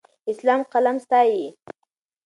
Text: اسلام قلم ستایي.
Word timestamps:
اسلام 0.31 0.61
قلم 0.73 0.95
ستایي. 1.05 1.45